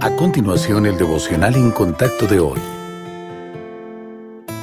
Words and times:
A 0.00 0.14
continuación, 0.14 0.86
el 0.86 0.96
devocional 0.96 1.56
en 1.56 1.72
contacto 1.72 2.28
de 2.28 2.38
hoy. 2.38 2.60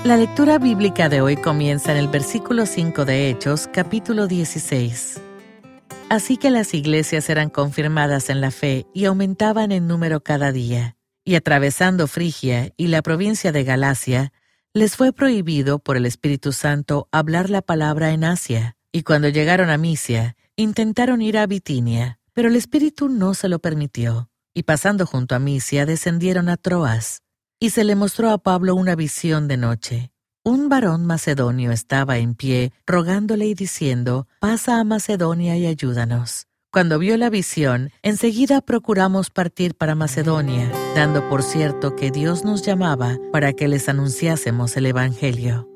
La 0.06 0.16
lectura 0.16 0.60
bíblica 0.60 1.10
de 1.10 1.20
hoy 1.20 1.36
comienza 1.36 1.92
en 1.92 1.98
el 1.98 2.08
versículo 2.08 2.66
5 2.66 3.04
de 3.04 3.30
Hechos, 3.30 3.68
capítulo 3.68 4.28
16. 4.28 5.20
Así 6.10 6.38
que 6.38 6.52
las 6.52 6.74
iglesias 6.74 7.30
eran 7.30 7.50
confirmadas 7.50 8.30
en 8.30 8.40
la 8.40 8.50
fe 8.50 8.86
y 8.94 9.04
aumentaban 9.04 9.74
en 9.74 9.88
número 9.88 10.24
cada 10.24 10.54
día. 10.54 10.96
Y 11.26 11.36
atravesando 11.36 12.08
Frigia 12.08 12.72
y 12.78 12.88
la 12.88 13.02
provincia 13.02 13.52
de 13.52 13.66
Galacia, 13.66 14.32
les 14.74 14.96
fue 14.96 15.12
prohibido 15.12 15.80
por 15.80 15.98
el 15.98 16.06
Espíritu 16.06 16.54
Santo 16.54 17.10
hablar 17.12 17.50
la 17.50 17.62
palabra 17.62 18.12
en 18.12 18.24
Asia. 18.24 18.78
Y 18.94 19.04
cuando 19.04 19.28
llegaron 19.28 19.70
a 19.70 19.78
Misia, 19.78 20.38
intentaron 20.56 21.22
ir 21.22 21.38
a 21.38 21.46
Bitinia, 21.46 22.20
pero 22.32 22.48
el 22.48 22.56
Espíritu 22.56 23.10
no 23.10 23.34
se 23.34 23.50
lo 23.50 23.60
permitió. 23.60 24.30
Y 24.58 24.64
pasando 24.64 25.06
junto 25.06 25.36
a 25.36 25.40
Misia, 25.40 25.86
descendieron 25.86 26.48
a 26.48 26.56
Troas. 26.56 27.22
Y 27.60 27.72
se 27.72 27.84
le 27.84 27.96
mostró 27.96 28.32
a 28.32 28.38
Pablo 28.38 28.74
una 28.74 28.96
visión 28.96 29.50
de 29.50 29.58
noche. 29.58 30.12
Un 30.46 30.70
varón 30.70 31.06
macedonio 31.06 31.72
estaba 31.72 32.20
en 32.20 32.36
pie, 32.36 32.72
rogándole 32.88 33.48
y 33.48 33.54
diciendo, 33.54 34.28
Pasa 34.40 34.80
a 34.80 34.86
Macedonia 34.86 35.58
y 35.58 35.66
ayúdanos. 35.66 36.48
Cuando 36.72 37.00
vio 37.00 37.18
la 37.18 37.30
visión, 37.30 37.92
enseguida 38.02 38.62
procuramos 38.62 39.30
partir 39.30 39.76
para 39.76 39.94
Macedonia, 39.94 40.72
dando 40.96 41.28
por 41.28 41.44
cierto 41.44 41.96
que 41.98 42.12
Dios 42.12 42.46
nos 42.46 42.62
llamaba 42.62 43.18
para 43.34 43.52
que 43.54 43.68
les 43.68 43.90
anunciásemos 43.90 44.78
el 44.78 44.86
Evangelio. 44.86 45.68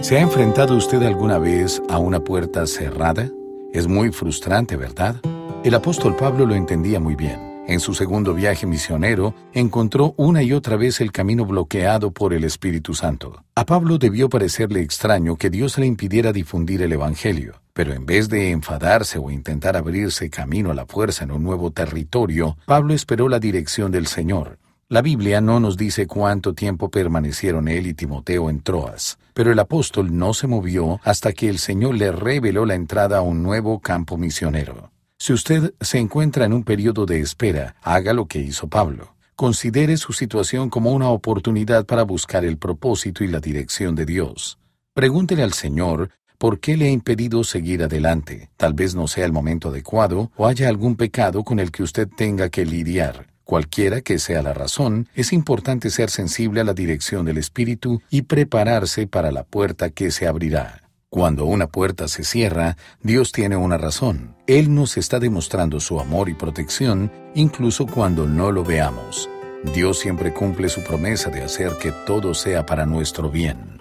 ¿Se 0.00 0.16
ha 0.16 0.20
enfrentado 0.20 0.76
usted 0.76 1.02
alguna 1.02 1.38
vez 1.38 1.82
a 1.90 1.98
una 1.98 2.24
puerta 2.24 2.66
cerrada? 2.66 3.28
Es 3.72 3.86
muy 3.86 4.12
frustrante, 4.12 4.76
¿verdad? 4.76 5.16
El 5.62 5.74
apóstol 5.74 6.16
Pablo 6.16 6.46
lo 6.46 6.54
entendía 6.54 7.00
muy 7.00 7.14
bien. 7.14 7.47
En 7.68 7.80
su 7.80 7.92
segundo 7.92 8.32
viaje 8.32 8.66
misionero, 8.66 9.34
encontró 9.52 10.14
una 10.16 10.42
y 10.42 10.54
otra 10.54 10.76
vez 10.76 11.02
el 11.02 11.12
camino 11.12 11.44
bloqueado 11.44 12.12
por 12.12 12.32
el 12.32 12.44
Espíritu 12.44 12.94
Santo. 12.94 13.44
A 13.54 13.66
Pablo 13.66 13.98
debió 13.98 14.30
parecerle 14.30 14.80
extraño 14.80 15.36
que 15.36 15.50
Dios 15.50 15.76
le 15.76 15.84
impidiera 15.84 16.32
difundir 16.32 16.80
el 16.80 16.94
Evangelio, 16.94 17.60
pero 17.74 17.92
en 17.92 18.06
vez 18.06 18.30
de 18.30 18.52
enfadarse 18.52 19.18
o 19.18 19.30
intentar 19.30 19.76
abrirse 19.76 20.30
camino 20.30 20.70
a 20.70 20.74
la 20.74 20.86
fuerza 20.86 21.24
en 21.24 21.30
un 21.30 21.42
nuevo 21.42 21.70
territorio, 21.70 22.56
Pablo 22.64 22.94
esperó 22.94 23.28
la 23.28 23.38
dirección 23.38 23.92
del 23.92 24.06
Señor. 24.06 24.58
La 24.88 25.02
Biblia 25.02 25.42
no 25.42 25.60
nos 25.60 25.76
dice 25.76 26.06
cuánto 26.06 26.54
tiempo 26.54 26.90
permanecieron 26.90 27.68
él 27.68 27.86
y 27.86 27.92
Timoteo 27.92 28.48
en 28.48 28.62
Troas, 28.62 29.18
pero 29.34 29.52
el 29.52 29.58
apóstol 29.58 30.16
no 30.16 30.32
se 30.32 30.46
movió 30.46 31.00
hasta 31.04 31.34
que 31.34 31.50
el 31.50 31.58
Señor 31.58 31.96
le 31.96 32.12
reveló 32.12 32.64
la 32.64 32.76
entrada 32.76 33.18
a 33.18 33.20
un 33.20 33.42
nuevo 33.42 33.80
campo 33.80 34.16
misionero. 34.16 34.90
Si 35.20 35.32
usted 35.32 35.74
se 35.80 35.98
encuentra 35.98 36.44
en 36.44 36.52
un 36.52 36.62
periodo 36.62 37.04
de 37.04 37.20
espera, 37.20 37.74
haga 37.82 38.12
lo 38.12 38.26
que 38.26 38.38
hizo 38.38 38.68
Pablo. 38.68 39.16
Considere 39.34 39.96
su 39.96 40.12
situación 40.12 40.70
como 40.70 40.92
una 40.92 41.08
oportunidad 41.08 41.86
para 41.86 42.04
buscar 42.04 42.44
el 42.44 42.56
propósito 42.56 43.24
y 43.24 43.26
la 43.26 43.40
dirección 43.40 43.96
de 43.96 44.06
Dios. 44.06 44.58
Pregúntele 44.94 45.42
al 45.42 45.52
Señor 45.52 46.10
por 46.38 46.60
qué 46.60 46.76
le 46.76 46.86
ha 46.86 46.90
impedido 46.90 47.42
seguir 47.42 47.82
adelante. 47.82 48.50
Tal 48.56 48.74
vez 48.74 48.94
no 48.94 49.08
sea 49.08 49.26
el 49.26 49.32
momento 49.32 49.70
adecuado 49.70 50.30
o 50.36 50.46
haya 50.46 50.68
algún 50.68 50.94
pecado 50.94 51.42
con 51.42 51.58
el 51.58 51.72
que 51.72 51.82
usted 51.82 52.08
tenga 52.16 52.48
que 52.48 52.64
lidiar. 52.64 53.26
Cualquiera 53.42 54.02
que 54.02 54.20
sea 54.20 54.42
la 54.42 54.54
razón, 54.54 55.08
es 55.14 55.32
importante 55.32 55.90
ser 55.90 56.10
sensible 56.10 56.60
a 56.60 56.64
la 56.64 56.74
dirección 56.74 57.26
del 57.26 57.38
Espíritu 57.38 58.02
y 58.08 58.22
prepararse 58.22 59.08
para 59.08 59.32
la 59.32 59.42
puerta 59.42 59.90
que 59.90 60.12
se 60.12 60.28
abrirá. 60.28 60.87
Cuando 61.18 61.46
una 61.46 61.66
puerta 61.66 62.06
se 62.06 62.22
cierra, 62.22 62.76
Dios 63.02 63.32
tiene 63.32 63.56
una 63.56 63.76
razón. 63.76 64.36
Él 64.46 64.72
nos 64.72 64.96
está 64.96 65.18
demostrando 65.18 65.80
su 65.80 65.98
amor 65.98 66.28
y 66.28 66.34
protección 66.34 67.10
incluso 67.34 67.86
cuando 67.86 68.24
no 68.28 68.52
lo 68.52 68.62
veamos. 68.62 69.28
Dios 69.74 69.98
siempre 69.98 70.32
cumple 70.32 70.68
su 70.68 70.84
promesa 70.84 71.28
de 71.28 71.42
hacer 71.42 71.72
que 71.82 71.90
todo 72.06 72.34
sea 72.34 72.64
para 72.66 72.86
nuestro 72.86 73.30
bien. 73.30 73.80